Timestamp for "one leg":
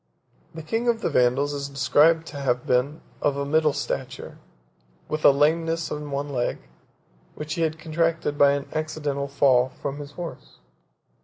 6.09-6.57